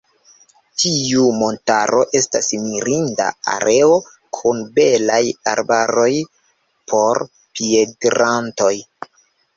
[0.83, 3.91] Tiu montaro estas mirinda areo
[4.39, 5.21] kun belaj
[5.55, 6.11] arbaroj
[6.95, 8.77] por piedirantoj.